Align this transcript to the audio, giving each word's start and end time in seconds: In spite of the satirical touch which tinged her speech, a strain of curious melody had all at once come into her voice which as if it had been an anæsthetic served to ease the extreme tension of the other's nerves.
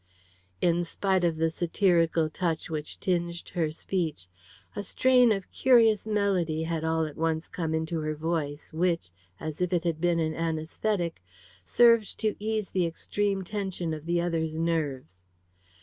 In 0.61 0.83
spite 0.83 1.23
of 1.23 1.37
the 1.37 1.51
satirical 1.51 2.27
touch 2.27 2.71
which 2.71 2.99
tinged 2.99 3.49
her 3.53 3.71
speech, 3.71 4.27
a 4.75 4.81
strain 4.81 5.31
of 5.31 5.51
curious 5.51 6.07
melody 6.07 6.63
had 6.63 6.83
all 6.83 7.05
at 7.05 7.15
once 7.15 7.47
come 7.47 7.75
into 7.75 7.99
her 7.99 8.15
voice 8.15 8.73
which 8.73 9.11
as 9.39 9.61
if 9.61 9.71
it 9.71 9.83
had 9.83 10.01
been 10.01 10.19
an 10.19 10.33
anæsthetic 10.33 11.17
served 11.63 12.19
to 12.19 12.35
ease 12.39 12.71
the 12.71 12.87
extreme 12.87 13.43
tension 13.43 13.93
of 13.93 14.07
the 14.07 14.19
other's 14.19 14.55
nerves. 14.55 15.19